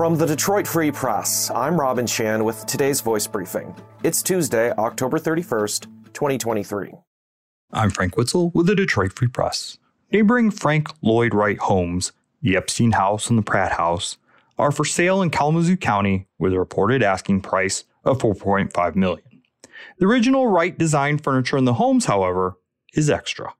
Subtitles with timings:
[0.00, 3.74] From the Detroit Free Press, I'm Robin Chan with today's voice briefing.
[4.02, 5.82] It's Tuesday, October 31st,
[6.14, 6.94] 2023.
[7.70, 9.76] I'm Frank Witsil with the Detroit Free Press.
[10.10, 14.16] Neighboring Frank Lloyd Wright homes, the Eppstein House and the Pratt House,
[14.58, 19.42] are for sale in Kalamazoo County with a reported asking price of 4.5 million.
[19.98, 22.56] The original Wright designed furniture in the homes, however,
[22.94, 23.52] is extra.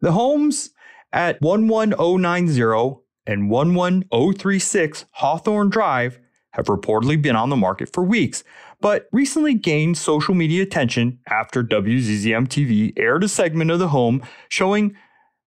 [0.00, 0.70] The homes
[1.12, 6.18] at 11090 and 11036 Hawthorne Drive
[6.52, 8.42] have reportedly been on the market for weeks,
[8.80, 14.22] but recently gained social media attention after WZZM TV aired a segment of the home
[14.48, 14.96] showing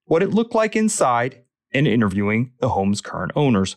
[0.04, 3.76] what it looked like inside and interviewing the home's current owners.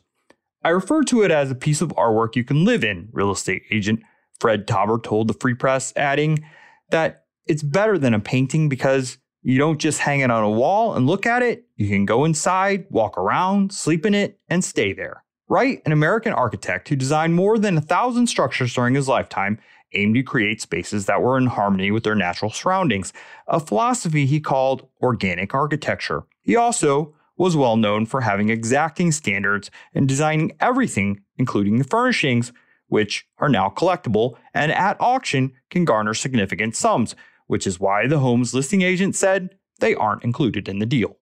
[0.63, 3.63] I refer to it as a piece of artwork you can live in, real estate
[3.71, 4.01] agent
[4.39, 6.43] Fred Tauber told the Free Press, adding
[6.89, 10.95] that it's better than a painting because you don't just hang it on a wall
[10.95, 11.65] and look at it.
[11.75, 15.23] You can go inside, walk around, sleep in it, and stay there.
[15.49, 19.59] Wright, an American architect who designed more than a thousand structures during his lifetime,
[19.91, 23.13] aimed to create spaces that were in harmony with their natural surroundings,
[23.47, 26.23] a philosophy he called organic architecture.
[26.41, 32.51] He also was well known for having exacting standards and designing everything, including the furnishings,
[32.87, 37.15] which are now collectible and at auction can garner significant sums,
[37.47, 41.17] which is why the home's listing agent said they aren't included in the deal.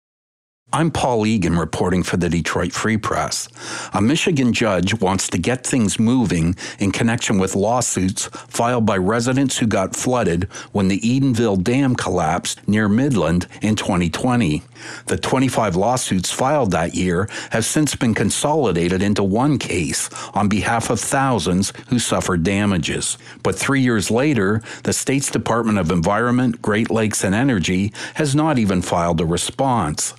[0.71, 3.49] I'm Paul Egan reporting for the Detroit Free Press.
[3.95, 9.57] A Michigan judge wants to get things moving in connection with lawsuits filed by residents
[9.57, 14.63] who got flooded when the Edenville Dam collapsed near Midland in 2020.
[15.07, 20.91] The 25 lawsuits filed that year have since been consolidated into one case on behalf
[20.91, 23.17] of thousands who suffered damages.
[23.43, 28.59] But three years later, the state's Department of Environment, Great Lakes, and Energy has not
[28.59, 30.13] even filed a response.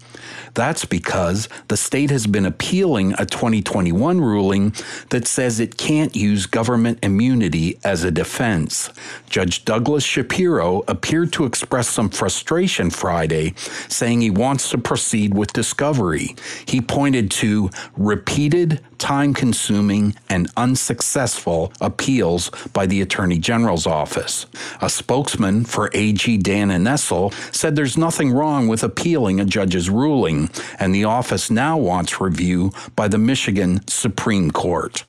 [0.53, 4.73] That's because the state has been appealing a 2021 ruling
[5.09, 8.89] that says it can't use government immunity as a defense.
[9.29, 13.53] Judge Douglas Shapiro appeared to express some frustration Friday,
[13.87, 16.35] saying he wants to proceed with discovery.
[16.65, 24.47] He pointed to repeated, time consuming, and unsuccessful appeals by the Attorney General's office.
[24.81, 30.49] A spokesman for AG Dana Nessel said there's nothing wrong with appealing a judge's ruling,
[30.79, 35.05] and the office now wants review by the Michigan Supreme Court.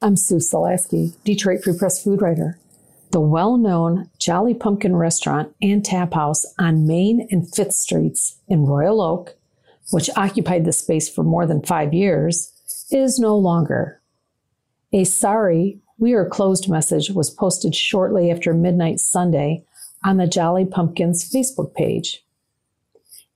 [0.00, 2.58] I'm Sue Selasky, Detroit Free Press food writer.
[3.10, 8.66] The well known Jolly Pumpkin restaurant and tap house on Main and Fifth Streets in
[8.66, 9.34] Royal Oak,
[9.90, 12.52] which occupied the space for more than five years,
[12.90, 14.02] is no longer.
[14.92, 19.64] A sorry, we are closed message was posted shortly after midnight Sunday
[20.04, 22.22] on the Jolly Pumpkins Facebook page.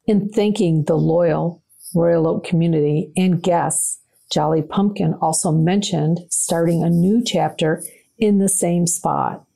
[0.06, 1.62] In thanking the loyal
[1.94, 4.00] Royal Oak community and guests,
[4.30, 7.82] Jolly Pumpkin also mentioned starting a new chapter
[8.18, 9.46] in the same spot.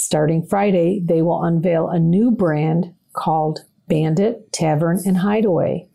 [0.00, 5.88] Starting Friday, they will unveil a new brand called Bandit Tavern and Hideaway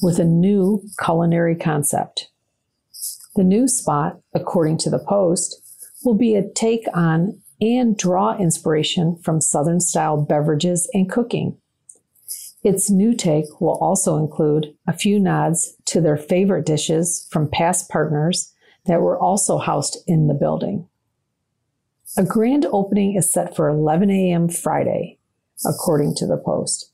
[0.00, 2.30] with a new culinary concept.
[3.36, 5.60] The new spot, according to the Post,
[6.02, 11.58] will be a take on and draw inspiration from Southern style beverages and cooking.
[12.64, 17.90] Its new take will also include a few nods to their favorite dishes from past
[17.90, 18.54] partners
[18.86, 20.88] that were also housed in the building.
[22.16, 24.48] A grand opening is set for 11 a.m.
[24.48, 25.18] Friday,
[25.64, 26.90] according to the Post.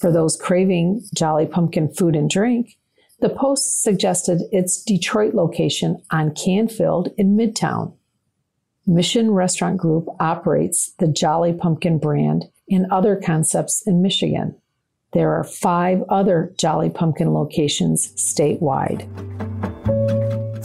[0.00, 2.76] For those craving Jolly Pumpkin food and drink,
[3.20, 7.94] the Post suggested its Detroit location on Canfield in Midtown.
[8.86, 14.56] Mission Restaurant Group operates the Jolly Pumpkin brand and other concepts in Michigan.
[15.12, 19.06] There are five other Jolly Pumpkin locations statewide.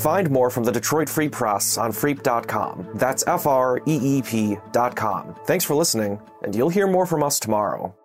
[0.02, 2.88] Find more from the Detroit Free Press on freep.com.
[2.96, 5.36] That's F R E E P.com.
[5.46, 7.96] Thanks for listening, and you'll hear more from us tomorrow.